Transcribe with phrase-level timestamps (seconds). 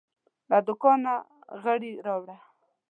[0.49, 1.13] له دوکانه
[1.61, 2.37] غیړي راوړه